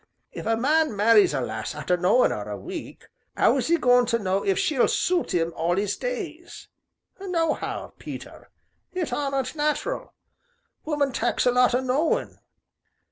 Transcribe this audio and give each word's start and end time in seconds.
If 0.31 0.47
a 0.47 0.57
man 0.57 0.95
marries 0.95 1.31
a 1.31 1.41
lass 1.41 1.75
arter 1.75 1.95
knowin' 1.95 2.31
'er 2.31 2.49
a 2.49 2.57
week 2.57 3.05
'ow 3.37 3.57
is 3.57 3.69
'e 3.69 3.77
goin' 3.77 4.07
to 4.07 4.17
know 4.17 4.43
if 4.43 4.57
she'll 4.57 4.87
suit 4.87 5.35
'im 5.35 5.53
all 5.55 5.77
'is 5.77 5.95
days? 5.95 6.69
Nohow, 7.19 7.93
Peter, 7.99 8.49
it 8.93 9.13
aren't 9.13 9.53
nat'ral 9.55 10.15
woman 10.85 11.11
tak's 11.11 11.45
a 11.45 11.51
lot 11.51 11.75
o' 11.75 11.81
knowin'. 11.81 12.39